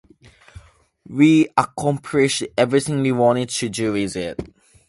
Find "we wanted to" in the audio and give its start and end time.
3.03-3.69